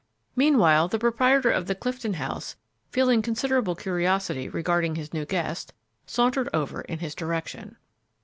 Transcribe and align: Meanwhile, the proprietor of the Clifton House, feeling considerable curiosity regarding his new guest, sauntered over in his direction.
Meanwhile, 0.35 0.87
the 0.87 0.97
proprietor 0.97 1.51
of 1.51 1.67
the 1.67 1.75
Clifton 1.75 2.15
House, 2.15 2.55
feeling 2.89 3.21
considerable 3.21 3.75
curiosity 3.75 4.49
regarding 4.49 4.95
his 4.95 5.13
new 5.13 5.25
guest, 5.25 5.73
sauntered 6.07 6.49
over 6.55 6.81
in 6.81 6.97
his 6.97 7.13
direction. 7.13 7.77